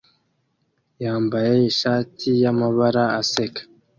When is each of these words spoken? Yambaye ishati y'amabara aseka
Yambaye 1.03 1.51
ishati 1.71 2.29
y'amabara 2.41 3.03
aseka 3.21 3.61